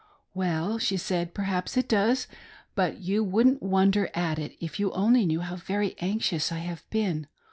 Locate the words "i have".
6.51-6.89